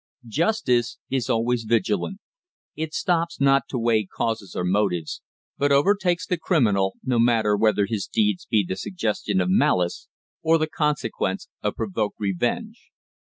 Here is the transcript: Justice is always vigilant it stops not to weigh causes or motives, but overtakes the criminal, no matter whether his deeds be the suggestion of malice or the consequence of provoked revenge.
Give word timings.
Justice 0.27 0.97
is 1.11 1.29
always 1.29 1.61
vigilant 1.61 2.21
it 2.75 2.91
stops 2.91 3.39
not 3.39 3.67
to 3.69 3.77
weigh 3.77 4.03
causes 4.05 4.55
or 4.55 4.63
motives, 4.65 5.21
but 5.59 5.71
overtakes 5.71 6.25
the 6.25 6.39
criminal, 6.39 6.95
no 7.03 7.19
matter 7.19 7.55
whether 7.55 7.85
his 7.85 8.07
deeds 8.11 8.47
be 8.47 8.65
the 8.67 8.75
suggestion 8.77 9.39
of 9.39 9.49
malice 9.51 10.07
or 10.41 10.57
the 10.57 10.65
consequence 10.65 11.49
of 11.61 11.75
provoked 11.75 12.15
revenge. 12.19 12.89